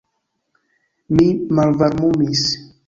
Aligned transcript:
Mi 1.19 1.27
malvarmumis. 1.61 2.47